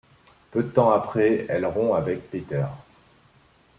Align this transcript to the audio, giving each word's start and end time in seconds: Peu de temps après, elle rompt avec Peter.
Peu 0.49 0.63
de 0.63 0.69
temps 0.71 0.89
après, 0.89 1.45
elle 1.47 1.67
rompt 1.67 1.93
avec 1.95 2.31
Peter. 2.31 2.63